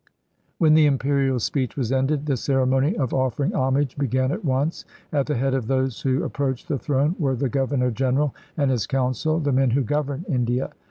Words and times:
When 0.57 0.73
the 0.73 0.87
Imperial 0.87 1.37
speech 1.39 1.77
was 1.77 1.91
ended, 1.91 2.25
the 2.25 2.35
ceremony 2.35 2.97
of 2.97 3.13
offering 3.13 3.53
homage 3.53 3.95
began 3.99 4.31
at 4.31 4.43
once. 4.43 4.83
At 5.13 5.27
the 5.27 5.35
head 5.35 5.53
of 5.53 5.67
those 5.67 6.01
who 6.01 6.23
approached 6.23 6.67
the 6.69 6.79
throne 6.79 7.15
were 7.19 7.35
the 7.35 7.49
Governor 7.49 7.91
General 7.91 8.33
and 8.57 8.71
his 8.71 8.87
Council, 8.87 9.39
the 9.39 9.51
men 9.53 9.69
who 9.69 9.83
govern 9.83 10.25
India. 10.27 10.71